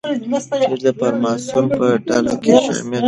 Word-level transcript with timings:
پییر 0.49 0.79
د 0.85 0.87
فراماسون 0.99 1.65
په 1.77 1.85
ډله 2.07 2.33
کې 2.43 2.53
شامل 2.65 2.83
شو. 2.89 2.89